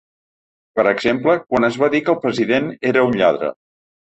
Per 0.79 0.85
exemple, 0.91 1.35
quan 1.51 1.67
es 1.69 1.77
va 1.83 1.91
dir 1.97 2.01
que 2.09 2.11
el 2.15 2.19
president 2.25 2.73
era 2.95 3.05
un 3.13 3.21
lladre. 3.23 3.53